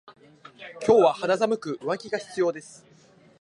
[0.83, 2.83] 今日は肌寒く上着が必要です。